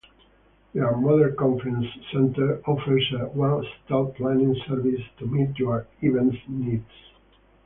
[0.73, 6.89] Their modern Conference Centre offers a one-stop planning service to meet your event needs.